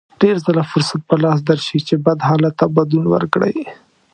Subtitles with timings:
[0.21, 3.57] ډېر ځله فرصت په لاس درشي چې بد حالت ته بدلون ورکړئ.